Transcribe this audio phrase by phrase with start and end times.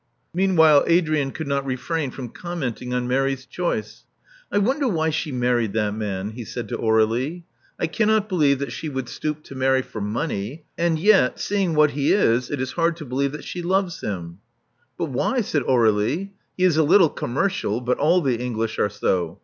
[0.33, 4.05] Meanwhile Adrian could not refrain from comment ing on Mary's choice.
[4.51, 7.43] I wonder why she married that man," he said to Aurdlie.
[7.79, 11.91] I cannot believe that she would stoop to marry for money; any yet, seeing what
[11.91, 14.39] he is, it is hard to believe that she loves him."
[14.97, 16.31] But why?" said Aurdlie.
[16.57, 19.39] He is a little com mercial; but all the English are so.